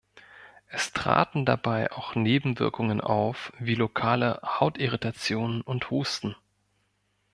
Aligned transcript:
Es 0.65 0.93
traten 0.93 1.45
dabei 1.45 1.91
auch 1.91 2.15
Nebenwirkungen 2.15 3.01
auf 3.01 3.53
wie 3.59 3.75
lokale 3.75 4.41
Hautirritationen 4.43 5.61
und 5.61 5.91
Husten. 5.91 6.35